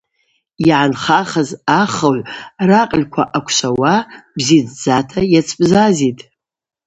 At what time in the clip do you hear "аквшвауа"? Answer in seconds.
3.37-3.95